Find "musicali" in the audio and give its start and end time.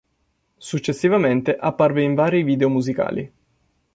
2.71-3.31